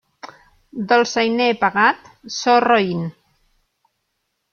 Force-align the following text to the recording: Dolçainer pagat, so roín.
Dolçainer 0.91 1.49
pagat, 1.63 2.09
so 2.37 2.55
roín. 2.65 3.05